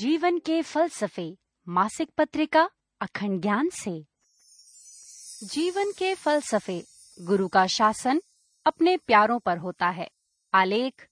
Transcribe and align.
जीवन 0.00 0.38
के 0.38 0.62
फलसफे, 0.62 1.36
मासिक 1.68 2.10
पत्रिका, 2.10 2.70
अखंड 3.00 3.42
ज्ञान 3.42 3.68
से। 3.68 4.04
जीवन 5.46 5.92
के 5.92 6.14
फलसफे, 6.14 6.84
गुरु 7.20 7.48
का 7.48 7.66
शासन 7.66 8.22
अपने 8.66 8.96
प्यारों 8.96 9.38
पर 9.38 9.58
होता 9.58 9.88
है। 9.88 10.10
आलेख, 10.54 11.08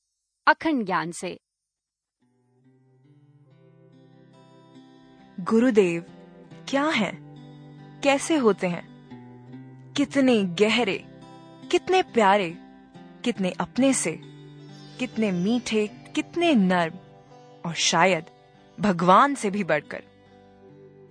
अखंड 0.46 0.86
ज्ञान 0.86 1.12
से। 1.12 1.40
गुरुदेव, 5.40 6.02
क्या 6.68 6.84
हैं? 6.84 7.18
कैसे 8.04 8.36
होते 8.36 8.66
हैं? 8.66 8.88
कितने 9.92 10.44
गहरे, 10.44 11.04
कितने 11.70 12.02
प्यारे, 12.02 12.56
कितने 13.24 13.50
अपने 13.50 13.94
से, 13.94 14.20
कितने 14.98 15.32
मीठे, 15.32 15.86
कितने 15.86 16.54
नर्म, 16.54 16.96
और 17.66 17.74
शायद 17.74 18.37
भगवान 18.80 19.34
से 19.34 19.50
भी 19.50 19.64
बढ़कर। 19.64 20.02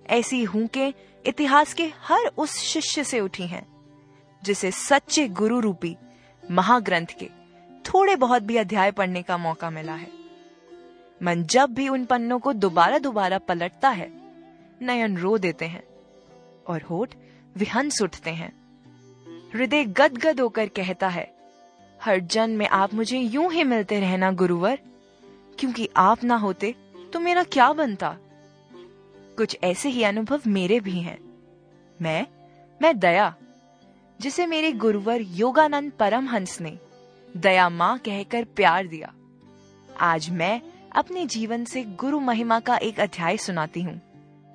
ऐसी 0.06 0.42
हूँ 0.44 0.66
के 0.66 0.92
इतिहास 1.24 1.74
के 1.74 1.86
हर 2.02 2.30
उस 2.38 2.58
शिष्य 2.58 3.04
से 3.04 3.20
उठी 3.20 3.46
हैं, 3.46 3.66
जिसे 4.42 4.70
सच्चे 4.70 5.28
गुरु 5.28 5.60
रूपी 5.60 5.96
महाग्रंथ 6.50 7.06
के 7.18 7.28
थोड़े 7.84 8.16
बहुत 8.16 8.42
भी 8.42 8.56
अध्याय 8.56 8.90
पढ़ने 8.90 9.22
का 9.22 9.36
मौका 9.38 9.70
मिला 9.70 9.94
है। 9.94 10.10
मन 11.22 11.44
जब 11.44 11.70
भी 11.70 11.88
उन 11.88 12.04
पन्नों 12.04 12.38
को 12.38 12.52
दोबारा 12.52 12.98
दोबारा 12.98 13.38
पलटता 13.38 13.88
है, 13.88 14.10
नयन 14.82 15.16
रो 15.18 15.38
देते 15.38 15.64
हैं 15.64 15.82
और 16.66 16.82
होठ 16.82 17.14
विहंस 17.56 18.02
उठते 18.02 18.30
हैं। 18.30 18.52
हृदय 19.54 19.84
गदगद 19.84 20.40
होकर 20.40 20.68
कहता 20.68 21.08
है, 21.08 21.30
हर 22.00 22.20
जन्म 22.20 22.56
में 22.56 22.68
आप 22.68 22.94
मुझे 22.94 23.18
यूँ 23.18 23.52
ही 23.52 23.64
मिलते 23.64 24.00
रहना, 24.00 24.30
गुरुवर, 24.32 24.78
क्योंकि 25.58 25.88
आप 25.96 26.24
ना 26.24 26.36
होते 26.36 26.74
तो 27.12 27.20
मेरा 27.20 27.42
क्या 27.42 27.72
बनता? 27.72 28.16
कुछ 29.36 29.56
ऐसे 29.64 29.88
ही 29.88 30.02
अनुभव 30.02 30.40
मेरे 30.46 30.80
भी 30.80 31.00
हैं। 31.00 31.18
मैं 32.02 32.26
मैं 32.82 32.98
दया, 32.98 33.34
जिसे 34.20 34.46
मेरे 34.46 34.72
गुरुवर 34.72 35.20
योगानंद 35.20 35.92
परमहंस 35.92 36.60
ने 36.60 36.78
दया 37.36 37.68
माँ 37.68 37.98
कहकर 37.98 38.44
प्यार 38.44 38.86
दिया। 38.86 39.12
आज 40.00 40.30
मैं 40.30 40.60
अपने 40.92 41.26
जीवन 41.26 41.64
से 41.64 41.82
गुरु 41.82 42.20
महिमा 42.20 42.60
का 42.60 42.76
एक 42.76 43.00
अध्याय 43.00 43.36
सुनाती 43.36 43.82
हूँ। 43.82 44.00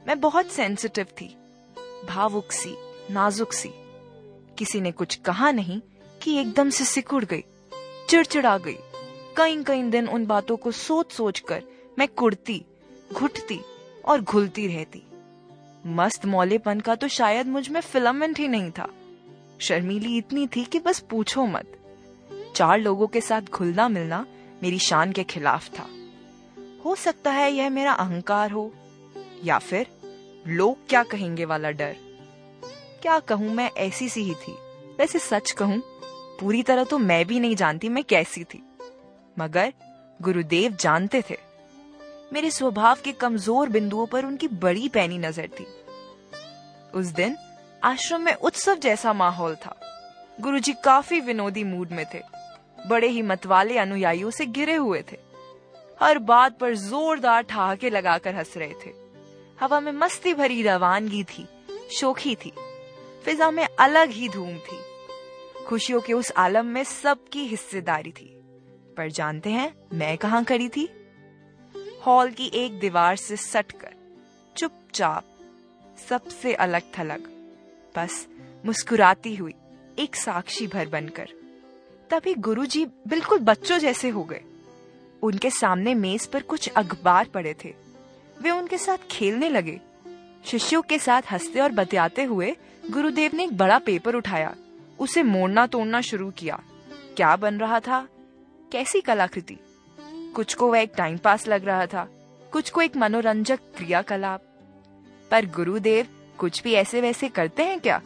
मैं 0.08 0.20
बहुत 0.20 0.52
सेंसिटिव 0.52 1.06
थी, 1.06 1.36
भावुक 2.10 2.52
सी, 2.52 2.76
नाजुक 3.12 3.54
सी। 3.54 3.70
किसी 4.58 4.82
ने 4.82 4.92
कुछ 4.92 5.16
कहा 5.16 5.52
नहीं 5.52 5.82
कि 6.22 6.38
एकदम 6.38 6.70
से 6.70 6.86
सिकुड़ 6.86 7.26
गई, 7.26 7.44
चिड़चिड़ा 8.10 8.58
गई। 8.58 8.78
कई 9.38 9.64
कई 9.64 9.84
दिन 9.84 10.08
उन 10.08 10.26
बातों 10.26 10.58
को 10.58 10.72
सोच 10.72 11.12
सोच 11.12 11.40
कर 11.40 11.64
मैं 11.99 12.08
कुड़ती, 12.08 12.63
घुटती 13.13 13.59
और 14.05 14.22
घुलती 14.22 14.67
रहती। 14.67 15.03
मस्त 15.86 16.25
मौलेपन 16.25 16.80
का 16.80 16.95
तो 16.95 17.08
शायद 17.08 17.47
मुझमें 17.47 17.80
फिलामेंट 17.81 18.39
ही 18.39 18.47
नहीं 18.47 18.72
था। 18.72 18.88
शर्मीली 19.61 20.17
इतनी 20.17 20.47
थी 20.47 20.64
कि 20.64 20.80
बस 20.80 20.99
पूछो 20.99 21.45
मत। 21.45 21.77
चार 22.55 22.80
लोगों 22.80 23.08
के 23.08 23.21
साथ 23.21 23.41
घुलना 23.41 23.88
मिलना 23.89 24.25
मेरी 24.64 24.80
शान 24.80 25.11
के 25.11 25.23
खिलाफ 25.23 25.69
था। 25.69 25.88
हो 26.86 26.95
सकता 26.95 27.31
है 27.31 27.52
यह 27.52 27.69
मेरा 27.69 27.91
अहंकार 27.91 28.52
हो, 28.52 28.71
या 29.44 29.58
फिर 29.59 29.88
लोग 30.47 30.88
क्या 30.89 31.03
कहेंगे 31.03 31.45
वाला 31.45 31.71
डर। 31.71 31.95
क्या 33.02 33.19
कहूँ 33.19 33.53
मैं 33.53 33.69
ऐसी 33.77 34.09
सी 34.09 34.21
ही 34.21 34.33
थी। 34.33 34.52
वैसे 34.99 35.19
सच 35.19 35.52
कहूँ, 35.52 35.82
पूरी 36.39 36.64
तरह 36.64 36.83
तो 36.83 36.98
मैं 36.98 37.26
भी 37.26 37.39
नहीं 37.39 37.55
जानती 37.55 37.89
मैं 37.89 38.03
कैसी 38.03 38.43
थी। 38.43 38.64
मगर 39.39 39.73
गुरुदेव 40.21 40.76
जानते 40.80 41.23
थे। 41.30 41.37
मेरे 42.33 42.52
स्वभाव 42.52 42.98
के 43.04 43.11
कमज़ोर 43.11 43.70
बिंदुओं 43.70 44.05
पर 44.05 44.26
उनकी 44.26 44.48
बड़ी 44.48 44.89
पैनी 44.89 45.17
नज़र 45.17 45.49
थी। 45.60 45.66
उस 46.95 47.05
दिन 47.05 47.38
आश्रम 47.83 48.21
में 48.21 48.33
उत्सव 48.33 48.76
जैसा 48.76 49.14
माहौल 49.14 49.55
था। 49.55 49.76
गुरुजी 50.42 50.73
काफ़ी 50.73 51.20
विनोदी 51.20 51.64
मूड 51.64 51.92
में 51.92 52.05
थे। 52.14 52.21
बड़े 52.88 53.08
ही 53.08 53.21
मतवाले 53.21 53.77
अनुयायियों 53.77 54.30
से 54.30 54.45
गिरे 54.45 54.76
हुए 54.76 55.04
थे। 55.11 55.17
हर 56.02 56.20
बात 56.20 56.58
पर 56.60 56.76
जोरदार 56.76 57.42
ठहाके 57.42 57.89
लगाकर 57.89 58.36
हंस 58.36 58.58
रहे 58.58 58.73
थे। 58.86 58.92
हवा 59.60 59.80
में 59.80 59.92
मस्ती 59.92 60.33
भरी 60.33 60.61
रवानगी 60.64 61.23
थी, 61.23 61.48
शोखी 61.92 62.36
थी। 62.36 62.54
फिजा 63.26 63.52
में 63.52 63.67
अलग 63.80 64.10
ही 64.10 64.30
धूम 64.30 64.58
थी। 64.58 64.80
खुशियों 65.67 66.02
के 66.02 66.14
उस 66.14 66.32
आलम 66.32 66.65
में 66.65 66.83
सबकी 66.83 67.45
हिस्सेदारी 67.45 68.11
थी। 68.11 68.30
पर 68.98 69.11
जानते 69.11 69.50
हैं 69.50 69.73
मैं 69.94 70.17
कहाँ 70.17 70.44
खड़ी 70.44 70.70
थी? 70.70 70.89
हॉल 72.05 72.31
की 72.31 72.52
एक 72.53 72.80
दीवार 72.80 73.15
से 73.15 73.37
सटकर 73.37 73.93
चुपचाप 74.58 75.23
सबसे 76.09 76.53
अलग 76.53 76.81
थलग, 76.99 77.19
बस 77.97 78.27
मुस्कुराती 78.65 79.36
हुई 79.36 79.53
एक 79.99 80.15
साक्षी 80.15 80.67
भर 80.67 80.87
बनकर। 80.87 81.30
तभी 82.09 82.33
गुरुजी 82.33 82.86
बिल्कुल 82.86 83.39
बच्चों 83.39 83.77
जैसे 83.77 84.09
हो 84.09 84.23
गए। 84.23 84.41
उनके 85.23 85.49
सामने 85.49 85.93
मेज 85.93 86.27
पर 86.27 86.41
कुछ 86.41 86.69
अखबार 86.69 87.25
पड़े 87.25 87.55
थे। 87.65 87.73
वे 88.41 88.49
उनके 88.49 88.77
साथ 88.77 88.97
खेलने 89.11 89.49
लगे। 89.49 89.81
शिष्यों 90.45 90.81
के 90.81 90.99
साथ 90.99 91.21
हँसते 91.31 91.59
और 91.59 91.71
बतियाते 91.71 92.23
हुए 92.23 92.55
गुरुदेव 92.89 93.31
ने 93.33 93.43
एक 93.43 93.58
बड़ा 93.58 93.80
पेपर 93.80 94.15
उठाया। 94.15 94.55
उसे 94.99 95.23
मोड़ना 95.23 95.67
तोड़ना 95.67 96.02
शुरू 96.02 96.31
किया। 96.31 96.64
क्या 97.17 97.35
बन 97.35 97.55
रहा 97.55 97.80
था? 97.80 98.08
कैसी 98.71 99.02
कलाकृति? 99.02 99.58
कुछ 100.36 100.54
को 100.54 100.71
वह 100.71 100.80
एक 100.80 100.92
टाइम 100.98 101.17
पास 101.17 101.48
लग 101.48 101.66
रहा 101.66 101.86
था, 101.86 102.08
कुछ 102.52 102.70
को 102.70 102.82
एक 102.82 102.98
मनोरंजक 102.98 103.60
क्रियाकलाप। 103.77 104.42
पर 105.32 105.45
गुरुदेव, 105.45 106.08
कुछ 106.38 106.64
भी 106.64 106.73
ऐसे 106.73 107.02
वैसे 107.02 107.27
करते 107.27 107.64
हैं 107.64 107.80
क्या? 107.80 108.02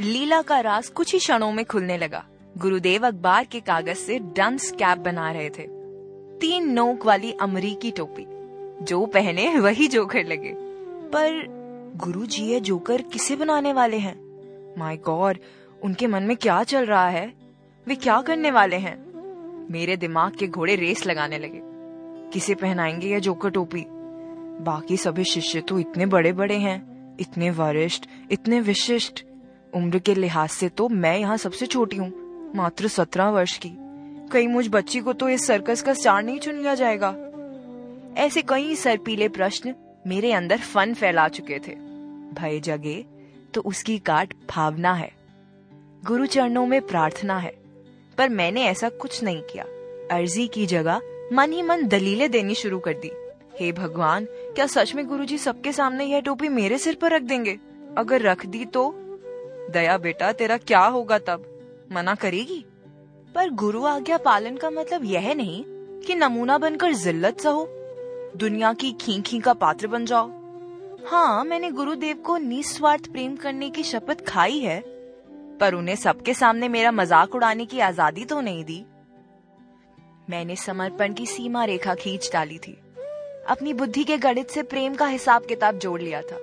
लीला 0.00 0.42
का 0.42 0.60
राज 0.60 0.88
कुछ 0.88 1.12
ही 1.12 1.18
क्षणों 1.18 1.52
में 1.52 1.64
खुलने 1.64 1.98
लगा। 1.98 2.24
गुरुदेव 2.58 3.06
अखबार 3.06 3.44
के 3.44 3.60
कागज़ 3.60 3.98
से 3.98 4.18
डंस 4.18 4.70
कैप 4.72 4.98
बना 4.98 5.30
रहे 5.32 5.50
थे। 5.50 5.66
तीन 6.38 6.72
नोक 6.72 7.06
वाली 7.06 7.32
अमरीकी 7.32 7.90
टोपी, 7.90 8.26
जो 8.84 9.06
पहने 9.06 9.58
वही 9.58 9.88
जोकर 9.88 10.24
लगे। 10.24 10.52
पर 11.08 11.46
गुरु 11.96 12.26
जी 12.26 12.44
ये 12.44 12.60
जोकर 12.60 13.02
किसे 13.02 13.36
बनाने 13.36 13.72
वाले 13.72 13.98
हैं? 13.98 14.16
माय 14.78 14.96
गॉड 14.96 15.38
उनके 15.82 16.06
मन 16.06 16.22
में 16.22 16.36
क्या 16.36 16.62
चल 16.64 16.86
रहा 16.86 17.08
है? 17.08 17.32
वे 17.86 17.94
क्या 17.94 18.20
करने 18.20 18.50
वाले 18.50 18.76
हैं? 18.76 19.11
मेरे 19.70 19.96
दिमाग 19.96 20.32
के 20.32 20.46
घोड़े 20.46 20.76
रेस 20.76 21.06
लगाने 21.06 21.38
लगे। 21.38 21.60
किसे 22.30 22.54
पहनाएँगे 22.54 23.08
ये 23.08 23.20
जोकर 23.20 23.50
टोपी? 23.50 23.84
बाकी 24.64 24.96
सभी 24.96 25.24
शिष्य 25.24 25.60
तो 25.60 25.78
इतने 25.78 26.06
बड़े 26.06 26.32
बड़े 26.32 26.56
हैं, 26.56 27.16
इतने 27.20 27.50
वरिष्ठ, 27.50 28.04
इतने 28.30 28.60
विशिष्ट। 28.60 29.24
उम्र 29.74 29.98
के 29.98 30.14
लिहाज 30.14 30.48
से 30.48 30.68
तो 30.68 30.88
मैं 30.88 31.18
यहाँ 31.18 31.36
सबसे 31.36 31.66
छोटी 31.66 31.96
हूँ, 31.96 32.12
मात्र 32.54 32.88
सत्रह 32.88 33.28
वर्ष 33.28 33.58
की। 33.58 33.70
कहीं 34.32 34.48
मुझ 34.48 34.68
बच्ची 34.68 35.00
को 35.00 35.12
तो 35.12 35.28
इस 35.28 35.46
सर्कस 35.46 35.82
का 35.82 35.94
स्टार 35.94 36.22
नहीं 36.22 36.38
चुन 36.38 36.54
लिया 36.54 36.74
जाएगा। 36.74 37.16
ऐसे 38.16 38.42
कई 38.42 38.74
सरपीले 38.74 39.28
प्रश्न 39.28 39.74
मेरे 40.06 40.32
अंदर 40.32 40.58
फन 40.58 40.94
फैला 40.94 41.28
चुके 41.28 41.58
थे। 41.58 41.74
भय 42.34 42.60
जगे 42.60 43.04
तो 43.54 43.60
उसकी 43.60 43.98
काट 43.98 44.34
भावना 44.50 44.92
है। 44.94 45.10
गुरु 46.04 46.26
चरणों 46.26 46.66
में 46.66 46.80
प्रार्थना 46.82 47.38
है। 47.38 47.61
पर 48.22 48.28
मैंने 48.28 48.64
ऐसा 48.64 48.88
कुछ 48.88 49.22
नहीं 49.22 49.42
किया। 49.42 49.64
अर्जी 50.10 50.48
की 50.48 50.66
जगह 50.66 51.00
मन 51.32 51.52
ही 51.52 51.62
मन 51.62 51.86
दलीलें 51.86 52.30
देनी 52.30 52.54
शुरू 52.54 52.78
कर 52.78 52.92
दी। 52.92 53.10
हे 53.60 53.72
भगवान, 53.72 54.24
क्या 54.24 54.66
सच 54.66 54.94
में 54.94 55.06
गुरुजी 55.06 55.38
सबके 55.38 55.72
सामने 55.72 56.04
यह 56.04 56.20
टोपी 56.20 56.48
मेरे 56.48 56.78
सिर 56.78 56.94
पर 56.94 57.10
रख 57.10 57.22
देंगे? 57.22 57.58
अगर 57.98 58.20
रख 58.20 58.46
दी 58.46 58.64
तो? 58.64 58.94
दया 59.70 59.98
बेटा, 59.98 60.32
तेरा 60.32 60.56
क्या 60.56 60.80
होगा 60.80 61.18
तब? 61.18 61.60
मना 61.92 62.14
करेगी? 62.14 62.64
पर 63.34 63.50
गुरु 63.50 63.84
आज्ञा 63.84 64.16
पालन 64.16 64.56
का 64.56 64.70
मतलब 64.70 65.04
यह 65.04 65.34
नहीं 65.34 65.64
कि 66.00 66.14
नमूना 66.14 66.58
बनकर 66.58 66.92
जिल्लत 66.92 67.40
सहो। 67.40 67.68
दुनिया 68.36 68.72
की 68.72 68.92
खी 68.92 69.40
का 69.40 69.52
पात्र 69.52 69.86
बन 69.86 70.04
जाओ। 70.04 70.30
हाँ 71.06 71.44
मैंने 71.44 71.70
गुरुदेव 71.70 72.16
को 72.16 72.36
निस्वार्थ 72.36 73.12
प्रेम 73.12 73.36
करने 73.36 73.70
की 73.70 73.82
शपथ 73.82 74.24
खाई 74.28 74.58
है 74.58 74.91
पर 75.60 75.74
उन्हें 75.74 75.96
सबके 75.96 76.34
सामने 76.34 76.68
मेरा 76.68 76.90
मज़ाक 76.92 77.34
उड़ाने 77.34 77.64
की 77.64 77.80
आज़ादी 77.80 78.24
तो 78.24 78.40
नहीं 78.40 78.64
दी। 78.64 78.84
मैंने 80.30 80.56
समर्पण 80.56 81.14
की 81.14 81.26
सीमा 81.26 81.64
रेखा 81.64 81.94
खींच 81.94 82.30
डाली 82.32 82.58
थी। 82.58 82.76
अपनी 83.48 83.72
बुद्धि 83.74 84.04
के 84.04 84.16
गणित 84.18 84.50
से 84.50 84.62
प्रेम 84.64 84.94
का 84.94 85.06
हिसाब 85.06 85.46
किताब 85.46 85.78
जोड़ 85.78 86.00
लिया 86.00 86.20
था। 86.22 86.36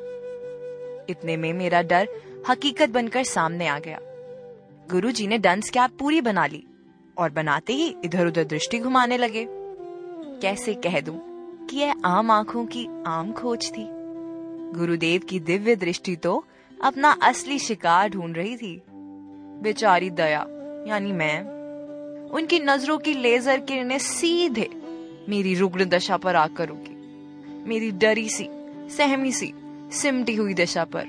इतने 1.09 1.38
में 1.38 1.51
मेरा 1.53 1.81
डर 1.83 2.07
हकीकत 2.50 2.89
बनकर 2.89 3.23
सामने 3.25 3.67
आ 3.67 3.77
गया। 3.79 4.00
गुरुजी 4.91 5.27
ने 5.27 5.38
डंस 5.38 5.69
कैप 5.69 5.97
पूरी 6.00 6.21
बना 6.21 6.45
ली 6.45 6.63
और 7.17 7.29
बनाते 7.29 7.73
ही 7.73 7.95
इधर 8.05 8.27
उधर 8.27 8.44
दृष्टि 8.45 8.79
घुमाने 8.79 9.17
लगे। 9.17 9.45
कैसे 10.41 10.73
कह 10.75 11.00
दूँ 11.01 11.19
कि 11.67 11.77
यह 11.77 11.95
आम 12.05 12.31
आँखों 12.31 12.65
की 12.65 12.88
आम 13.07 13.31
खोज 13.31 13.71
थी। 13.71 13.88
गुरुदेव 14.73 15.21
की 15.21 15.39
दिव्य 15.41 15.75
दृष्टि 15.75 16.15
तो 16.15 16.44
अपना 16.77 17.12
असली 17.23 17.59
शिकार 17.59 18.09
ढूंढ 18.09 18.38
रही 18.38 18.55
थी। 18.57 18.81
बेचारी 19.61 20.09
दया, 20.09 20.45
यानी 20.88 21.11
मैं, 21.11 21.41
उनकी 22.29 22.59
नज़रों 22.59 22.97
की 22.97 23.13
लेजर 23.13 23.59
किरणें 23.59 23.97
सीधे 23.97 24.69
मेरी 25.29 25.56
रुग्ण 25.56 25.85
दशा 25.85 26.17
पर 26.17 26.35
आकर 26.35 26.67
रुकी 26.67 26.95
मेरी 27.69 27.91
डरी 27.91 28.29
सी, 28.29 28.50
सहमी 28.89 29.31
सी, 29.31 29.53
सिमटी 29.91 30.35
हुई 30.35 30.53
दिशा 30.53 30.85
पर। 30.85 31.06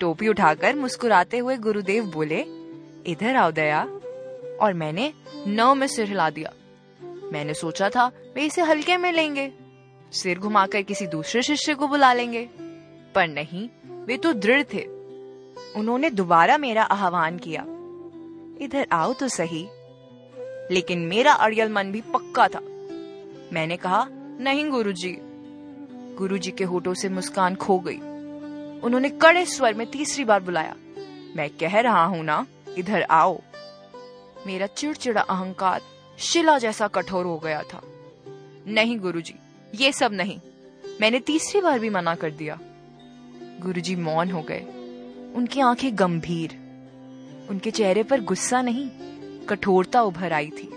टोपी 0.00 0.28
उठाकर 0.28 0.76
मुस्कुराते 0.76 1.38
हुए 1.38 1.56
गुरुदेव 1.56 2.04
बोले, 2.04 2.44
इधर 3.06 3.36
आओ 3.36 3.50
दया। 3.50 3.80
और 4.60 4.72
मैंने 4.74 5.12
नौ 5.46 5.74
में 5.74 5.86
सिर 5.86 6.08
हिला 6.08 6.30
दिया। 6.30 6.52
मैंने 7.32 7.54
सोचा 7.54 7.88
था 7.88 8.06
वे 8.06 8.42
इसे 8.42 8.62
हल्के 8.62 8.96
में 8.96 9.12
लेंगे, 9.12 9.52
सिर 10.12 10.38
घुमाकर 10.38 10.82
किसी 10.82 11.06
दूसरे 11.06 11.42
शिष्य 11.42 11.74
को 11.74 11.88
बुला 11.88 12.12
लेंगे। 12.12 12.48
पर 13.14 13.28
नहीं, 13.28 13.68
वे 14.04 14.16
तो 14.16 14.32
दृढ़ 14.32 14.62
थे। 14.62 14.97
उन्होंने 15.76 16.10
दोबारा 16.10 16.58
मेरा 16.58 16.82
आह्वान 16.82 17.38
किया। 17.38 17.64
इधर 18.64 18.86
आओ 18.92 19.12
तो 19.12 19.28
सही 19.28 19.66
लेकिन 20.70 20.98
मेरा 20.98 21.32
अड़ियल 21.32 21.72
मन 21.72 21.92
भी 21.92 22.00
पक्का 22.00 22.48
था। 22.48 22.60
मैंने 23.52 23.76
कहा 23.76 24.06
नहीं 24.40 24.68
गुरुजी। 24.70 25.16
गुरुजी 26.18 26.50
के 26.50 26.64
होठों 26.64 26.94
से 26.94 27.08
मुस्कान 27.08 27.54
खो 27.54 27.78
गई। 27.78 27.98
उन्होंने 28.80 29.10
कड़े 29.10 29.44
स्वर 29.46 29.74
में 29.74 29.86
तीसरी 29.90 30.24
बार 30.24 30.40
बुलाया 30.40 30.74
मैं 31.36 31.48
कह 31.50 31.78
रहा 31.80 32.04
हूँ 32.04 32.22
ना 32.24 32.46
इधर 32.78 33.02
आओ। 33.02 33.40
मेरा 34.46 34.66
चिड़चिड़ा 34.66 35.20
अहंकार 35.20 35.80
शिला 36.18 36.58
जैसा 36.58 36.88
कठोर 36.88 37.26
हो 37.26 37.38
गया 37.38 37.62
था। 37.62 37.80
नहीं 38.66 38.98
गुरुजी, 38.98 39.34
ये 39.74 39.92
सब 39.92 40.12
नहीं। 40.12 40.40
मैंने 41.00 41.20
तीसरी 41.20 41.60
बार 41.60 41.78
भी 41.78 41.90
मना 41.90 42.14
कर 42.14 42.30
दिया। 42.30 42.58
गुरुजी 43.60 43.96
मौन 43.96 44.30
हो 44.30 44.42
गए। 44.42 44.64
उनकी 45.34 45.60
आँखें 45.60 45.90
गंभीर, 45.98 46.50
उनके 47.50 47.70
चेहरे 47.70 48.02
पर 48.02 48.20
गुस्सा 48.20 48.62
नहीं, 48.62 48.88
कठोरता 49.46 50.02
उभर 50.02 50.32
आई 50.32 50.50
थी। 50.50 50.68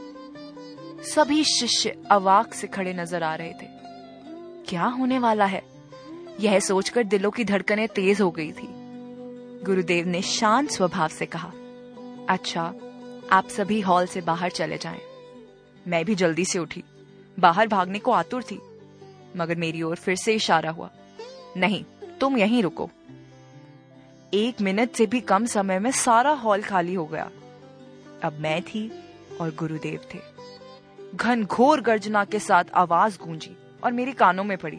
सभी 1.03 1.44
शिष्य 1.44 1.95
अवाक 2.12 2.53
से 2.53 2.68
खड़े 2.68 2.94
नज़र 2.94 3.24
आ 3.24 3.36
रहे 3.36 3.53
थे। 3.53 3.68
क्या 4.68 4.86
होने 4.86 5.19
वाला 5.19 5.45
है? 5.45 5.62
यह 6.39 6.59
सोचकर 6.59 7.03
दिलों 7.03 7.31
की 7.31 7.44
धड़कनें 7.44 7.88
तेज 7.88 8.21
हो 8.21 8.31
गई 8.31 8.51
थी। 8.51 8.68
गुरुदेव 9.63 10.07
ने 10.07 10.21
शांत 10.21 10.69
स्वभाव 10.69 11.07
से 11.07 11.25
कहा 11.25 11.51
अच्छा 12.30 12.74
आप 13.31 13.48
सभी 13.48 13.80
हॉल 13.81 14.06
से 14.06 14.21
बाहर 14.21 14.51
चले 14.51 14.77
जाएँ। 14.77 15.01
मैं 15.88 16.06
भी 16.06 16.15
जल्दी 16.15 16.45
से 16.45 16.59
उठी। 16.59 16.83
बाहर 17.39 17.68
भागने 17.68 18.00
को 18.00 18.12
आतुर 18.12 18.44
थी, 18.44 18.59
मगर 19.38 19.56
मेरी 19.56 19.81
ओर 19.81 19.95
फिर 19.95 20.15
से 20.15 20.33
इशारा 20.33 20.71
हुआ, 20.71 20.89
नहीं, 21.57 21.83
तुम 22.19 22.38
यहीं 22.38 22.63
रुको। 22.63 22.89
एक 24.33 24.62
मिनट 24.62 24.92
से 24.92 25.06
भी 25.06 25.19
कम 25.22 25.45
समय 25.45 25.80
में 25.80 25.92
सारा 25.92 26.31
हॉल 26.31 26.62
खाली 26.62 26.94
हो 26.94 27.06
गया। 27.06 27.30
अब 28.24 28.38
मैं 28.39 28.62
थी 28.62 28.92
और 29.42 29.56
गुरुदेव 29.56 30.00
थे। 30.13 30.19
घनघोर 31.16 31.81
गर्जना 31.81 32.24
के 32.25 32.39
साथ 32.39 32.63
आवाज़ 32.74 33.18
गूंजी 33.18 33.56
और 33.83 33.92
मेरे 33.92 34.12
कानों 34.12 34.44
में 34.44 34.57
पड़ी। 34.57 34.78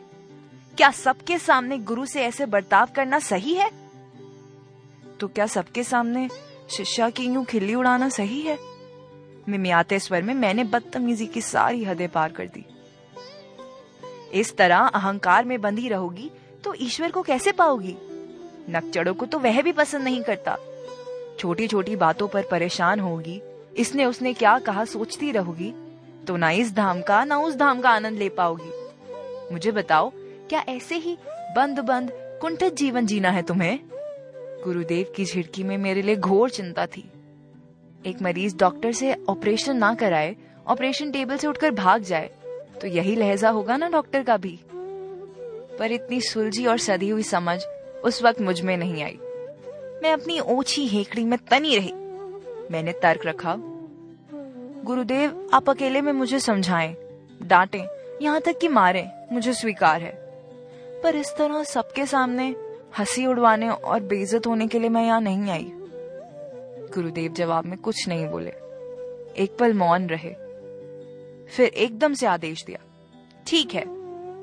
क्या 0.77 0.91
सबके 0.91 1.39
सामने 1.39 1.79
गुरु 1.79 2.07
से 2.07 2.23
ऐसे 2.23 2.47
बर्ताव 2.47 2.89
करना 2.97 3.19
सही 3.19 3.55
है? 3.55 3.71
तो 5.21 5.29
क्या 5.29 5.47
सबके 5.47 5.85
सामने 5.85 6.29
शिष्या 6.71 7.11
की 7.11 7.25
यूँ 7.25 7.45
खिल्ली 7.45 7.75
उड़ाना 7.75 8.09
सही 8.09 8.41
है? 8.41 8.59
मिमियाते 9.49 9.99
स्वर 9.99 10.23
में 10.23 10.35
मैंने 10.35 10.65
बदतमीजी 10.65 11.27
की 11.27 11.41
सारी 11.41 11.85
हदें 11.85 12.09
पार 12.09 12.33
कर 12.33 12.47
दी। 12.47 12.65
इस 14.33 14.57
तरह 14.57 14.79
अहंकार 14.79 15.45
में 15.45 15.61
बंधी 15.61 15.89
रहोगी 15.89 16.31
तो 16.65 16.75
ईश्वर 16.81 17.11
को 17.11 17.23
कैसे 17.23 17.53
पाओगी? 17.53 17.97
नकचड़ों 18.71 19.15
को 19.15 19.27
तो 19.27 19.39
वह 19.39 19.61
भी 19.63 19.73
पसंद 19.73 20.03
नहीं 20.03 20.23
करता। 20.23 20.57
छोटी 21.39 21.67
छोटी 21.69 21.97
बातों 21.97 22.29
पर 22.29 22.43
परेशान 22.43 23.01
होगी। 23.01 23.41
इसने 23.77 24.05
उसने 24.05 24.33
क्या 24.35 24.59
कहा 24.59 24.85
सोचती 24.85 25.31
रहोगी। 25.33 25.73
तो 26.27 26.37
ना 26.37 26.51
इस 26.51 26.75
धाम 26.75 27.01
का, 27.03 27.25
ना 27.25 27.39
उस 27.39 27.57
धाम 27.57 27.81
का 27.81 27.91
आनंद 27.91 28.19
ले 28.19 28.29
पाओगी 28.29 29.53
मुझे 29.53 29.71
बताओ, 29.73 30.11
क्या 30.49 30.65
ऐसे 30.69 30.97
ही 30.97 31.17
बंद 31.57 31.79
बंद 31.79 32.11
कुंठित 32.41 32.75
जीवन 32.75 33.07
जीना 33.07 33.31
है 33.31 33.43
तुम्हें? 33.43 33.79
गुरुदेव 34.65 35.13
की 35.17 35.25
झिड़की 35.25 35.63
में 35.63 35.77
मेरे 35.79 36.03
लिए 36.03 36.17
घोर 36.17 36.51
चिंता 36.51 36.87
थी। 36.87 37.05
एक 38.07 38.23
मरीज़ 38.23 38.57
डॉक्टर 38.57 38.93
से 38.93 39.15
ऑपरेशन 39.29 39.77
ना 39.77 39.95
कराए, 39.95 40.37
ऑपरेशन 40.67 41.11
टेबल 41.11 41.37
से 41.37 41.47
उठकर 41.47 41.71
भाग 41.71 42.03
जाए 42.03 42.31
तो 42.81 42.87
यही 42.87 43.17
लहजा 43.17 43.51
होगा 43.51 43.77
ना 43.77 43.89
डॉक्टर 43.89 44.23
का 44.23 44.37
भी। 44.37 44.59
पर 45.79 45.93
इतनी 45.93 46.21
सुलझी 46.21 46.67
और 46.67 46.79
सदी 46.79 47.09
हुई 47.09 47.23
समझ 47.23 47.61
उस 48.05 48.23
वक्त 48.23 48.41
मुझमें 48.41 48.77
नहीं 48.77 49.03
आई। 49.03 49.19
मैं 50.03 50.13
अपनी 50.13 50.41
ओछी 50.41 50.87
हेकड़ी 50.87 51.25
में 51.25 51.39
तनी 51.39 51.77
रही। 51.77 51.93
मैंने 52.71 52.93
तर्क 52.93 53.21
रखा 53.27 53.57
गुरुदेव 54.85 55.51
आप 55.55 55.71
अकेले 55.71 56.01
में 56.01 56.13
मुझे 56.13 56.41
समझाएँ, 56.41 56.97
डांटें, 57.43 57.85
यहाँ 58.23 58.41
तक 58.41 58.59
कि 58.59 58.69
मारें, 58.69 59.11
मुझे 59.33 59.53
स्वीकार 59.53 60.03
है। 60.03 60.13
पर 61.03 61.17
इस 61.17 61.35
तरह 61.39 61.63
सबके 61.63 62.07
सामने 62.07 62.57
हँसी 62.99 63.27
उड़वाने 63.27 63.69
और 63.69 64.01
बेइज्जत 64.01 64.47
होने 64.47 64.67
के 64.67 64.79
लिए 64.79 64.89
मैं 64.89 65.05
यहाँ 65.05 65.21
नहीं 65.21 65.51
आई। 65.51 65.73
गुरुदेव 66.95 67.33
जवाब 67.33 67.65
में 67.65 67.79
कुछ 67.79 68.09
नहीं 68.09 68.27
बोले। 68.27 68.51
एक 69.43 69.57
पल 69.61 69.75
मौन 69.75 70.07
रहे। 70.07 70.31
फिर 71.57 71.67
एकदम 71.67 72.15
से 72.15 72.27
आदेश 72.27 72.65
दिया 72.65 72.79
ठीक 73.47 73.75
है 73.75 73.85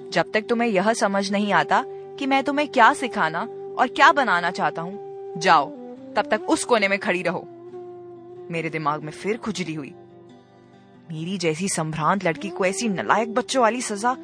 जब 0.10 0.32
तक 0.32 0.46
तुम्हें 0.50 0.70
यह 0.70 0.94
समझ 0.94 1.32
नहीं 1.32 1.54
आता 1.54 1.84
कि 2.20 2.26
मैं 2.26 2.44
तुम्हें 2.44 2.68
क्या 2.68 2.94
सिखाना 2.94 3.40
और 3.78 3.88
क्या 3.88 4.12
बनाना 4.12 4.52
चाहता 4.52 4.82
हूँ। 4.82 5.00
जाओ, 5.38 5.70
तब 6.16 6.28
तक 6.32 6.42
उस 6.42 6.64
कोने 6.64 6.88
में 6.88 7.00
खड़ी 7.00 7.22
रहो। 7.22 7.48
मेरे 8.52 8.70
दिमाग 8.70 9.04
में 9.04 9.12
फिर 9.12 9.38
खुजली 9.38 9.74
हुई। 9.74 9.94
मेरी 11.12 11.38
जैसी 11.38 11.70
संभ्रांत 11.70 12.26
लड़की 12.26 12.50
को 12.50 12.66
ऐसी 12.66 12.90
नलायक 12.90 13.34
बच्चों 13.34 13.62
वाली 13.62 13.82
सजा, 13.82 14.18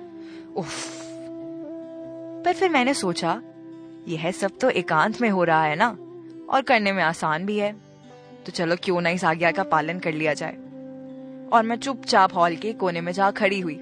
उफ। 0.55 1.01
पर 2.45 2.53
फिर 2.53 2.69
मैंने 2.69 2.93
सोचा, 2.93 3.41
यह 4.07 4.31
सब 4.31 4.51
तो 4.61 4.69
एकांत 4.69 5.21
में 5.21 5.29
हो 5.29 5.43
रहा 5.43 5.63
है 5.63 5.75
ना, 5.75 5.97
और 6.49 6.61
करने 6.61 6.91
में 6.91 7.03
आसान 7.03 7.45
भी 7.45 7.57
है। 7.57 7.73
तो 8.45 8.51
चलो 8.51 8.75
क्यों 8.83 9.01
ना 9.01 9.09
इस 9.09 9.23
आज्ञा 9.23 9.51
का 9.51 9.63
पालन 9.63 9.99
कर 9.99 10.11
लिया 10.11 10.33
जाए। 10.33 10.55
और 11.53 11.63
मैं 11.63 11.75
चुपचाप 11.75 12.35
हॉल 12.35 12.55
के 12.55 12.73
कोने 12.73 13.01
में 13.01 13.11
जा 13.11 13.31
खड़ी 13.31 13.59
हुई। 13.59 13.75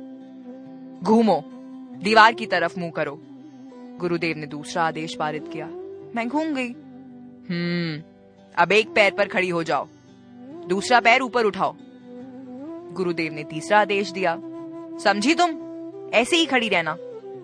घूमो, 1.04 1.44
दीवार 2.04 2.34
की 2.34 2.46
तरफ़ 2.46 2.80
मुँह 2.80 2.92
करो। 2.92 3.22
गुरुदेव 4.00 4.38
ने 4.38 4.48
दूसरा 4.48 4.84
आदेश 4.84 5.16
पारित 5.16 5.50
किया। 5.54 5.68
मैं 6.16 6.28
घूम 6.28 6.56
गई। 6.56 6.70
हम्म 7.50 8.04
अब 8.58 8.72
एक 8.72 8.94
पैर 8.94 9.14
पर 9.14 9.28
खड़ी 9.28 9.50
हो 9.50 9.64
जाओ। 9.64 9.88
दूसरा 10.68 11.00
पैर 11.00 11.22
ऊपर 11.22 11.46
उठाओ। 11.46 11.76
गुरुदेव 12.94 13.34
ने 13.34 13.44
तीसरा 13.44 13.80
आदेश 13.80 14.12
दिया। 14.12 14.42
समझी 15.04 15.36
तुम? 15.36 15.50
ऐसे 16.14 16.38
ही 16.38 16.46
खड़ी 16.46 16.70
रहना। 16.70 16.98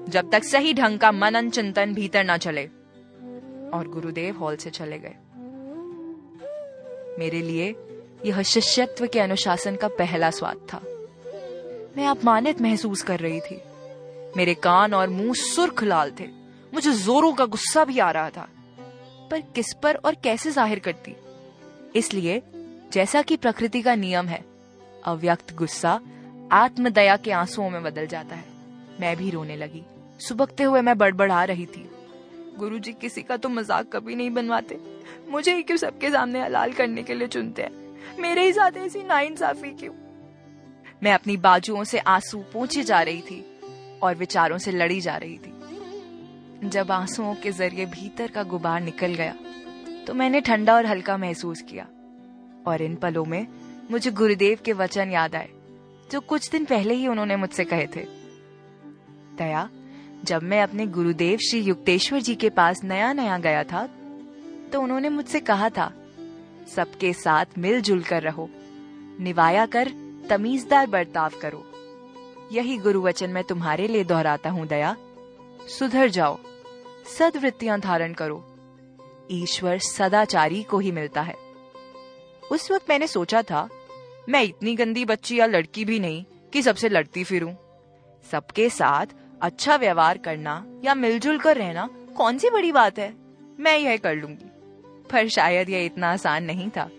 जब 0.10 0.30
तक 0.32 0.44
सही 0.44 0.74
ढंग 0.74 1.00
का 1.00 1.12
मनन 1.12 1.50
चिंतन 1.50 1.94
भीतर 1.94 2.24
ना 2.24 2.38
चले। 2.38 2.66
और 3.74 3.88
गुरुदेव 3.88 4.38
हॉल 4.38 4.56
से 4.56 4.70
चले 4.70 5.00
गए। 5.00 5.16
मेरे 7.20 7.42
लिए 7.42 7.76
यह 8.26 8.42
शिष्यत्व 8.42 9.08
के 9.08 9.20
अनुशासन 9.20 9.76
का 9.76 9.88
पहला 9.88 10.30
स्वाद 10.30 10.68
था। 10.74 10.82
मैं 11.98 12.08
अपमानित 12.08 12.62
महसूस 12.62 13.02
कर 13.02 13.20
रही 13.20 13.40
थी। 13.40 13.62
मेरे 14.38 14.54
कान 14.54 14.94
और 14.94 15.10
मुँह 15.10 15.34
सुर्ख 15.34 15.84
लाल 15.84 16.12
थे। 16.12 16.39
मुझे 16.74 16.92
जोरों 16.92 17.34
का 17.34 17.46
गुस्सा 17.46 17.86
भी 17.86 18.00
आ 18.00 18.12
रहा 18.12 18.30
था। 18.30 18.48
पर 19.32 19.42
किस 19.42 19.66
पर 19.84 19.96
और 19.96 20.16
कैसे 20.16 20.52
ज़ाहिर 20.52 20.80
करती? 20.80 21.16
इसलिए, 21.96 22.42
जैसा 22.92 23.22
कि 23.22 23.38
प्रकृति 23.38 23.82
का 23.82 23.96
नियम 23.96 24.28
है, 24.28 24.46
अव्यक्त 25.06 25.56
गुस्सा 25.56 26.02
आत्मदया 26.52 27.18
के 27.18 27.32
आंसुओं 27.32 27.70
में 27.70 27.84
बदल 27.84 28.08
जाता 28.08 28.36
है। 28.36 28.46
मैं 29.00 29.18
भी 29.18 29.30
रोने 29.30 29.56
लगी। 29.56 29.84
सुबकते 30.20 30.64
हुए 30.64 30.82
मैं 30.82 30.98
बड़बड़ा 30.98 31.44
रही 31.44 31.66
थी। 31.66 31.90
गुरुजी 32.58 32.94
किसी 32.94 33.22
का 33.22 33.38
तो 33.38 33.50
मज़ाक 33.50 33.90
कभी 33.94 34.16
नहीं 34.16 34.32
बनवाते। 34.32 34.80
मुझे 35.30 35.56
ही 35.56 35.64
क्यों 35.64 35.78
सबके 35.78 36.10
सामने 36.12 36.42
हलाल 36.42 36.74
करने 36.74 37.04
के 37.04 37.14
लिए 37.14 37.28
चुनते 37.28 37.62
हैं? 37.62 37.98
मेरे 38.20 38.46
ही 38.46 38.54
साथ 38.54 38.72
ऐसी 38.78 39.04
नाइंसाफी 39.04 39.72
क्यों? 39.72 39.94
मैं 41.04 41.14
अपनी 41.14 41.38
बाजुओं 41.38 41.84
से 41.84 42.00
आँसू 42.00 42.44
पूछे 42.54 42.84
जा 42.84 43.02
रही 43.02 43.22
थी 43.22 43.60
और 44.04 44.16
विचारों 44.16 44.58
से 44.58 44.72
लड़ी 44.72 45.02
जा 45.02 45.18
रही 45.18 45.38
थी। 45.38 45.59
जब 46.64 46.92
आंसुओं 46.92 47.34
के 47.36 47.52
ज़रिए 47.52 47.86
भीतर 47.88 48.32
का 48.32 48.44
गुबार 48.46 48.82
निकल 48.82 49.14
गया 49.14 49.36
तो 50.08 50.14
मैंने 50.14 50.42
ठंडा 50.42 50.76
और 50.76 50.86
हल्का 50.86 51.18
महसूस 51.18 51.62
किया। 51.62 51.86
और 52.68 52.82
इन 52.82 52.96
पलों 52.96 53.24
में 53.26 53.48
मुझे 53.92 54.12
गुरुदेव 54.12 54.58
के 54.66 54.74
वचन 54.74 55.12
याद 55.12 55.36
आए, 55.36 55.50
जो 56.10 56.20
कुछ 56.22 56.50
दिन 56.52 56.66
पहले 56.66 56.94
ही 56.94 57.08
उन्होंने 57.08 57.36
मुझसे 57.36 57.64
कहे 57.66 57.88
थे। 57.88 58.06
दया, 59.38 59.68
जब 60.24 60.44
मैं 60.44 60.62
अपने 60.64 60.86
गुरुदेव 60.88 61.38
श्री 61.40 61.60
युक्तेश्वर 61.60 62.20
जी 62.20 62.36
के 62.36 62.50
पास 62.52 62.84
नया 62.84 63.12
नया 63.14 63.38
गया 63.40 63.64
था 63.64 63.88
तो 64.72 64.82
उन्होंने 64.82 65.10
मुझसे 65.10 65.40
कहा 65.42 65.70
था, 65.70 65.92
सबके 66.68 67.14
साथ 67.16 67.58
मिलजुल 67.58 68.02
कर 68.04 68.22
रहो, 68.24 68.50
निवाया 69.20 69.66
कर, 69.68 69.92
तमीजदार 70.30 70.88
बर्ताव 70.88 71.40
करो। 71.42 71.64
यही 72.52 72.78
गुरु 72.78 73.02
वचन 73.02 73.30
मैं 73.30 73.44
तुम्हारे 73.44 73.88
लिए 73.88 74.04
दोहराता 74.04 74.50
हूँ, 74.50 74.68
दया। 74.68 74.96
सुधर 75.70 76.10
जाओ 76.10 76.38
सदवृत्तियाँ 77.18 77.80
धारण 77.80 78.14
करो। 78.14 78.56
ईश्वर 79.32 79.80
सदाचारी 79.80 80.64
को 80.64 80.80
ही 80.80 80.92
मिलता 80.92 81.22
है। 81.22 81.36
उस 82.52 82.72
वक्त 82.72 82.86
मैंने 82.90 83.08
सोचा 83.08 83.42
था, 83.42 83.70
मैं 84.30 84.44
इतनी 84.44 84.76
गंदी 84.76 85.06
बच्ची 85.06 85.40
या 85.40 85.46
लड़की 85.46 85.86
भी 85.86 86.00
नहीं 86.00 86.26
कि 86.54 86.62
सबसे 86.62 86.90
लड़ती 86.90 87.24
फिरूं। 87.24 87.54
सबके 88.32 88.70
साथ 88.70 89.06
अच्छा 89.42 89.76
व्यवहार 89.76 90.18
करना 90.18 90.66
या 90.84 90.96
मिलजुल 90.96 91.40
कर 91.40 91.58
रहना 91.58 91.90
कौन 92.18 92.38
सी 92.38 92.50
बड़ी 92.50 92.72
बात 92.72 93.00
है? 93.00 93.14
मैं 93.60 93.78
यह 93.78 93.98
कर 93.98 94.16
लूँगी। 94.16 94.52
पर 95.12 95.28
शायद 95.28 95.70
यह 95.70 95.86
इतना 95.86 96.12
आसान 96.12 96.44
नहीं 96.44 96.70
था। 96.70 96.90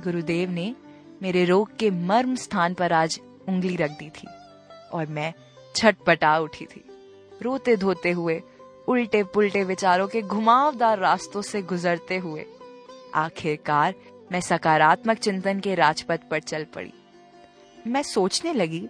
गुरुदेव 0.00 0.50
ने 0.50 0.74
मेरे 1.22 1.44
रोग 1.44 1.76
के 1.76 1.90
मर्म 1.90 2.34
स्थान 2.34 2.74
पर 2.74 2.92
आज 2.92 3.20
उंगली 3.48 3.76
रख 3.76 3.90
दी 3.90 4.10
थी 4.10 4.28
और 4.92 5.06
मैं 5.06 5.34
छटपटा 5.76 6.38
उठी 6.38 6.66
थी। 6.66 6.84
रोते 7.42 7.76
धोते 7.76 8.10
हुए 8.10 8.42
उल्टे 8.88 9.22
पुल्टे 9.24 9.62
विचारों 9.64 10.06
के 10.08 10.20
घुमावदार 10.22 10.98
रास्तों 10.98 11.42
से 11.42 11.62
गुजरते 11.62 12.16
हुए, 12.16 12.44
आखिरकार 13.14 13.94
मैं 14.32 14.40
सकारात्मक 14.40 15.18
चिंतन 15.18 15.60
के 15.60 15.74
राजपथ 15.74 16.20
पर 16.30 16.40
चल 16.40 16.64
पड़ी। 16.64 16.92
मैं 17.86 18.02
सोचने 18.02 18.52
लगी, 18.52 18.86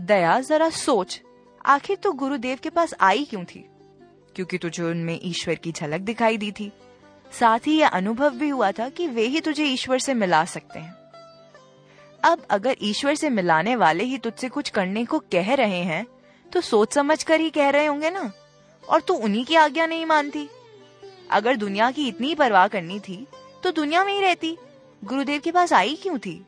दया, 0.00 0.40
जरा 0.40 0.68
सोच, 0.70 1.20
आखिर 1.66 1.96
तो 1.96 2.12
गुरुदेव 2.12 2.58
के 2.62 2.70
पास 2.70 2.94
आई 3.00 3.24
क्यों 3.24 3.44
थी? 3.44 3.64
क्योंकि 4.36 4.58
तुझे 4.58 4.82
उनमें 4.82 5.18
ईश्वर 5.22 5.54
की 5.54 5.72
झलक 5.72 6.00
दिखाई 6.00 6.36
दी 6.36 6.52
थी। 6.52 6.70
साथ 7.32 7.66
ही 7.66 7.78
यह 7.78 7.88
अनुभव 7.88 8.30
भी 8.30 8.48
हुआ 8.48 8.70
था 8.72 8.88
कि 8.88 9.06
वे 9.06 9.22
ही 9.22 9.40
तुझे 9.40 9.64
ईश्वर 9.64 9.98
से 9.98 10.14
मिला 10.14 10.44
सकते 10.44 10.78
हैं। 10.78 10.94
अब 12.24 12.46
अगर 12.50 12.76
ईश्वर 12.82 13.14
से 13.14 13.30
मिलाने 13.30 13.76
वाले 13.76 14.04
ही 14.04 14.18
तुझसे 14.18 14.48
कुछ 14.48 14.68
करने 14.68 15.04
को 15.04 15.18
कह 15.32 15.54
रहे 15.54 15.82
हैं 15.82 16.06
तो 16.52 16.60
सोच 16.60 16.94
समझ 16.94 17.22
कर 17.22 17.40
ही 17.40 17.50
कह 17.50 17.68
रहे 17.68 17.86
होंगे 17.86 18.10
ना? 18.10 18.30
और 18.90 19.00
तू 19.00 19.14
उन्हीं 19.14 19.44
की 19.44 19.54
आज्ञा 19.54 19.86
नहीं 19.86 20.06
मानती। 20.06 20.48
अगर 21.30 21.56
दुनिया 21.56 21.90
की 21.90 22.08
इतनी 22.08 22.34
परवाह 22.34 22.66
करनी 22.68 22.98
थी 23.00 23.26
तो 23.62 23.70
दुनिया 23.70 24.04
में 24.04 24.12
ही 24.12 24.20
रहती। 24.20 24.56
गुरुदेव 25.04 25.40
के 25.40 25.52
पास 25.52 25.72
आई 25.72 25.94
क्यों 25.94 26.18
थी? 26.18 26.44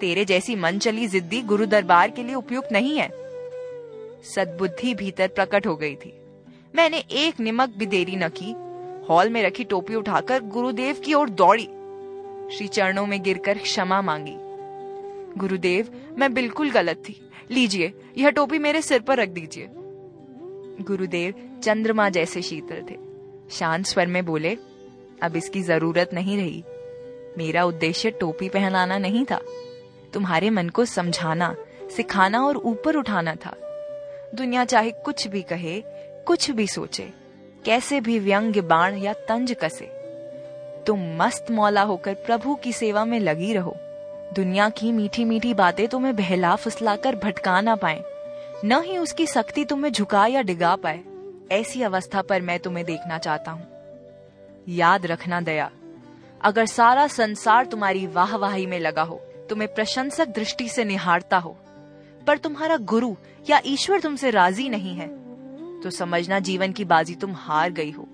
तेरे 0.00 0.24
जैसी 0.24 0.54
मन 0.56 0.78
चली 0.78 1.06
जिद्दी 1.06 1.40
गुरु 1.42 1.66
दरबार 1.66 2.10
के 2.10 2.22
लिए 2.22 2.34
उपयुक्त 2.34 2.68
नहीं 2.72 2.98
है। 2.98 3.08
सदबुद्धि 4.24 4.94
भीतर 4.94 5.28
प्रकट 5.28 5.66
हो 5.66 5.76
गई 5.76 5.94
थी। 5.94 6.12
मैंने 6.76 6.98
एक 6.98 7.40
निमक 7.40 7.68
भी 7.68 7.86
देरी 7.86 8.16
न 8.16 8.28
की। 8.28 8.54
हॉल 9.08 9.28
में 9.28 9.42
रखी 9.42 9.64
टोपी 9.64 9.94
उठाकर 9.94 10.42
गुरुदेव 10.42 11.00
की 11.04 11.14
ओर 11.14 11.30
दौड़ी। 11.30 11.64
श्री 12.56 12.66
चरणों 12.68 13.06
में 13.06 13.22
गिरकर 13.22 13.58
क्षमा 13.58 14.00
मांगी। 14.02 14.36
गुरुदेव, 15.38 15.88
मैं 16.18 16.32
बिल्कुल 16.34 16.70
गलत 16.70 16.96
थी। 16.96 17.30
लीजिए, 17.50 17.92
यह 18.18 18.30
टोपी 18.30 18.58
मेरे 18.58 18.82
सिर 18.82 19.00
पर 19.00 19.18
रख 19.18 19.28
दीजिए। 19.28 19.68
गुरुदेव 20.80 21.60
चंद्रमा 21.64 22.08
जैसे 22.08 22.42
शीतल 22.42 22.84
थे। 22.90 22.96
शांत 23.50 23.86
स्वर 23.86 24.06
में 24.06 24.24
बोले, 24.24 24.56
अब 25.22 25.36
इसकी 25.36 25.62
ज़रूरत 25.62 26.10
नहीं 26.14 26.36
रही। 26.36 26.64
मेरा 27.38 27.64
उद्देश्य 27.64 28.10
टोपी 28.10 28.48
पहनाना 28.48 28.98
नहीं 28.98 29.24
था। 29.24 29.40
तुम्हारे 30.12 30.50
मन 30.50 30.68
को 30.68 30.84
समझाना, 30.84 31.56
सिखाना 31.96 32.46
और 32.46 32.56
ऊपर 32.56 32.96
उठाना 32.96 33.34
था। 33.34 33.56
दुनिया 34.34 34.64
चाहे 34.64 34.90
कुछ 34.90 35.28
भी 35.28 35.42
कहे, 35.42 35.82
कुछ 36.26 36.50
भी 36.50 36.66
सोचे, 36.66 37.08
कैसे 37.64 38.00
भी 38.00 38.18
व्यंग्य 38.18 38.60
बाण 38.60 38.96
या 38.96 39.12
तंज 39.12 39.52
कसे, 39.52 39.90
तुम 40.86 41.16
मस्त 41.16 41.46
मौला 41.50 41.82
होकर 41.82 42.14
प्रभु 42.14 42.54
की 42.54 42.72
सेवा 42.72 43.04
में 43.04 43.20
लगी 43.20 43.52
रहो। 43.52 43.76
दुनिया 44.34 44.68
की 44.68 44.92
मीठी 44.92 45.24
मीठी 45.24 45.54
बातें 45.54 45.88
तुम्हें 45.88 46.16
बहला 46.16 46.56
फुसलाकर 46.56 47.16
भटका 47.16 47.60
ना 47.60 47.76
पाए। 47.76 48.02
न 48.64 48.80
ही 48.82 48.96
उसकी 48.98 49.26
शक्ति 49.26 49.64
तुम्हें 49.64 49.90
झुका 49.92 50.26
या 50.26 50.42
डिगा 50.42 50.74
पाए, 50.76 51.02
ऐसी 51.52 51.82
अवस्था 51.82 52.22
पर 52.22 52.42
मैं 52.42 52.58
तुम्हें 52.58 52.84
देखना 52.86 53.18
चाहता 53.18 53.50
हूँ। 53.50 53.66
याद 54.68 55.06
रखना 55.06 55.40
दया, 55.40 55.70
अगर 56.40 56.66
सारा 56.66 57.06
संसार 57.06 57.66
तुम्हारी 57.66 58.06
वाहवाही 58.06 58.66
में 58.66 58.78
लगा 58.80 59.02
हो, 59.02 59.20
तुम्हें 59.48 59.72
प्रशंसक 59.74 60.28
दृष्टि 60.28 60.68
से 60.68 60.84
निहारता 60.84 61.38
हो, 61.38 61.56
पर 62.26 62.38
तुम्हारा 62.38 62.76
गुरु 62.76 63.14
या 63.50 63.60
ईश्वर 63.66 64.00
तुमसे 64.00 64.30
राज़ी 64.30 64.68
नहीं 64.68 64.94
है 64.94 65.08
तो 65.82 65.90
समझना 65.90 66.38
जीवन 66.40 66.72
की 66.72 66.84
बाजी 66.84 67.14
तुम 67.14 67.32
हार 67.36 67.70
गई 67.70 67.90
हो। 67.90 68.08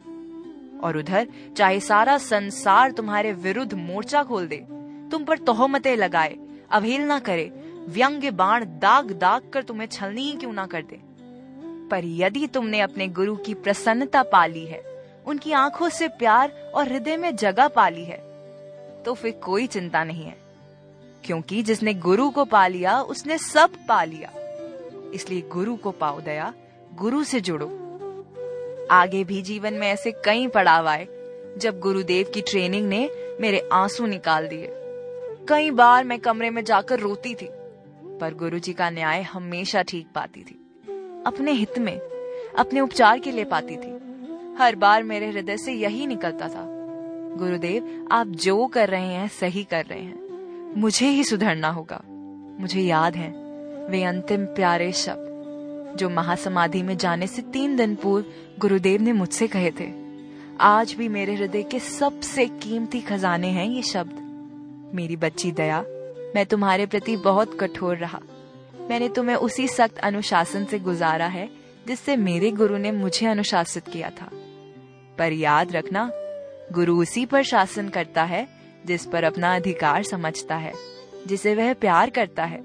और 0.83 0.97
उधर, 0.97 1.27
चाहे 1.57 1.81
सारा 1.81 2.17
संसार 2.19 2.93
तुम्हारे 2.93 3.33
विरुद्ध 3.33 3.73
मोर्चा 3.75 4.23
खोल 4.23 4.47
दे, 4.47 4.57
तुम 5.11 5.25
पर 5.25 5.39
तोहमतें 5.39 5.97
लगाए, 5.97 6.37
अवहेलना 6.71 7.19
करे 7.19 7.51
व्यंग्य 7.89 8.31
बाण 8.31 8.65
दाग 8.65 9.11
दाग 9.11 9.51
कर 9.51 9.63
तुम्हें 9.63 9.89
छलनी 9.89 10.23
ही 10.23 10.33
क्यों 10.33 10.53
ना 10.53 10.67
कर 10.67 10.83
दे? 10.83 11.01
पर 11.89 12.05
यदि 12.05 12.47
तुमने 12.47 12.81
अपने 12.81 13.09
गुरु 13.09 13.37
की 13.37 13.55
प्रसन्नता 13.55 14.23
पाली 14.23 14.67
है, 14.67 14.83
उनकी 15.27 15.53
आँखों 15.53 15.89
से 15.89 16.09
प्यार 16.09 16.73
और 16.75 16.89
हृदय 16.89 17.17
में 17.17 17.37
जगह 17.37 17.69
पाली 17.69 18.05
है 18.05 18.33
तो 19.03 19.15
फिर 19.15 19.33
कोई 19.33 19.67
चिंता 19.67 20.05
नहीं 20.05 20.25
है। 20.25 20.37
क्योंकि 21.25 21.63
जिसने 21.63 21.95
गुरु 21.95 22.31
को 22.31 22.45
पा 22.45 22.67
लिया, 22.67 23.01
उसने 23.03 23.39
सब 23.39 23.71
पा 23.89 24.05
लिया। 24.05 24.33
इसलिए 25.15 25.41
गुरु 25.41 25.77
को 25.77 25.91
पाओ 25.91 26.21
दया, 26.21 26.55
गुरु 26.95 27.25
से 27.25 27.41
जुड़ो। 27.41 27.67
आगे 28.91 29.25
भी 29.25 29.43
जीवन 29.43 29.75
में 29.75 29.89
ऐसे 29.89 30.13
कई 30.13 30.47
पड़ाव 30.47 30.89
आए, 30.89 31.07
जब 31.59 31.81
गुरुदेव 31.81 32.31
की 32.35 32.41
ट्रेनिंग 32.41 32.89
ने 32.89 33.11
मेरे 33.41 33.69
आँसू 33.73 34.07
निकाल 34.07 34.49
दिए। 34.49 34.69
कई 35.49 35.71
बार 35.71 36.05
मैं 36.05 36.19
कमरे 36.19 36.51
में 36.51 36.65
जाकर 36.65 37.01
रोती 37.01 37.35
थी। 37.35 37.49
पर 38.23 38.35
गुरुजी 38.35 38.73
का 38.73 38.91
न्याय 38.91 39.23
हमेशा 39.23 39.83
ठीक 39.83 40.07
पाती 40.15 40.41
थी। 40.41 40.55
अपने 41.27 41.53
हित 41.53 41.79
में, 41.79 41.99
अपने 42.59 42.81
उपचार 42.81 43.19
के 43.19 43.31
लिए 43.31 43.45
पाती 43.45 43.77
थी। 43.77 43.91
हर 44.59 44.77
बार 44.77 45.03
मेरे 45.03 45.29
हृदय 45.31 45.57
से 45.57 45.73
यही 45.73 46.07
निकलता 46.07 46.49
था, 46.49 46.65
गुरुदेव, 47.37 48.09
आप 48.13 48.27
जो 48.27 48.67
कर 48.67 48.89
रहे 48.89 49.07
हैं, 49.07 49.29
सही 49.29 49.65
कर 49.65 49.85
रहे 49.85 50.01
हैं। 50.01 50.81
मुझे 50.81 51.09
ही 51.09 51.25
सुधरना 51.25 51.69
होगा। 51.69 52.03
मुझे 52.61 52.81
याद 52.81 53.17
है, 53.17 53.31
वे 53.89 54.03
अंतिम 54.05 54.45
प्यारे 54.45 54.93
शब्द, 54.93 55.97
जो 55.97 56.11
महासमाधि 56.11 56.83
में 56.83 56.97
जाने 56.97 57.27
से 57.27 57.43
तीन 57.43 57.77
दिन 57.77 57.95
पूर्व 57.95 58.25
गुरुदेव 58.59 59.03
ने 59.03 59.13
मुझसे 59.13 59.47
कहे 59.47 59.71
थे। 59.71 59.93
आज 60.61 60.93
भी 60.93 61.09
मेरे 61.09 61.35
हृदय 61.35 61.63
के 61.63 61.79
सबसे 61.79 62.47
कीमती 62.47 63.01
खजाने 63.01 63.49
हैं 63.49 63.67
ये 63.67 63.83
शब्द। 63.83 64.23
मेरी 64.95 65.17
बच्ची 65.17 65.53
दया 65.53 65.85
मैं 66.35 66.47
तुम्हारे 66.47 66.87
प्रति 66.87 67.17
बहुत 67.17 67.61
कठोर 67.61 67.97
रहा। 67.97 68.21
मैंने 68.91 69.09
तुम्हें 69.09 69.37
उसी 69.37 69.69
सख्त 69.69 69.99
अनुशासन 69.99 70.65
से 70.65 70.79
गुजारा 70.79 71.27
है, 71.27 71.51
जिससे 71.87 72.17
मेरे 72.17 72.51
गुरु 72.51 72.77
ने 72.77 72.93
मुझे 72.93 73.27
अनुशासित 73.27 73.89
किया 73.89 74.11
था। 74.11 74.31
पर 75.19 75.33
याद 75.33 75.73
रखना, 75.73 76.11
गुरु 76.73 77.03
उसी 77.03 77.27
पर 77.27 77.43
शासन 77.43 77.89
करता 77.89 78.23
है, 78.23 78.49
जिस 78.87 79.07
पर 79.07 79.25
अपना 79.25 79.55
अधिकार 79.55 80.03
समझता 80.03 80.57
है, 80.57 80.73
जिसे 81.27 81.55
वह 81.55 81.73
प्यार 81.75 82.11
करता 82.11 82.45
है। 82.45 82.61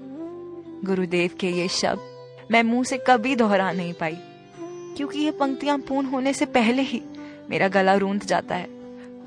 गुरुदेव 0.84 1.30
के 1.40 1.48
ये 1.48 1.68
शब्द 1.68 2.46
मैं 2.50 2.62
मुँह 2.62 2.84
से 2.84 2.98
कभी 3.06 3.36
दोहरा 3.36 3.72
नहीं 3.72 3.92
पाई, 3.92 4.16
क्योंकि 4.96 5.18
ये 5.18 5.30
पंक्तियाँ 5.30 5.78
पूर्ण 5.78 6.06
होने 6.06 6.32
से 6.32 6.46
पहले 6.46 6.82
ही 6.82 7.02
मेरा 7.50 7.68
गला 7.68 7.94
रूंध 7.94 8.24
जाता 8.24 8.54
है, 8.54 8.66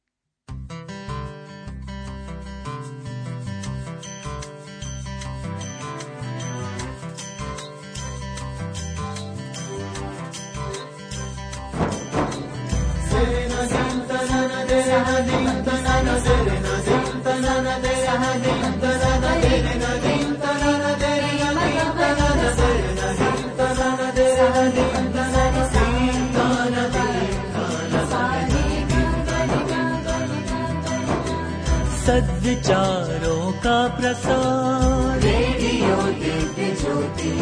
सद्विचारों 32.07 33.53
का 33.53 33.89
प्रसार। 33.89 35.19
रेडियो 35.21 35.97
दिव्य 35.97 36.77
ज्योति। 36.81 37.33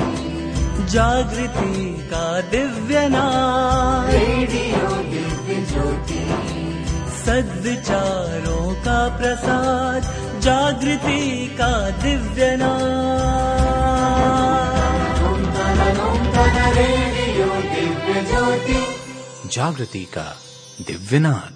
जागृति 0.86 1.96
का 2.10 2.40
दिव्य 2.40 3.08
नाद 3.08 4.14
रेडियो 4.14 4.88
दिव्य 4.88 5.66
ज्योति। 5.66 6.43
सद्विचारों 7.26 8.74
का 8.84 9.00
प्रसाद 9.18 10.02
जागृति 10.40 11.22
का 11.60 11.72
दिव्य 12.02 12.56
नाद। 12.56 13.24
दिव्य 17.74 18.22
ज्योति 18.24 18.80
जागृति 19.52 20.04
का 20.14 20.28
दिव्यनाद 20.86 21.53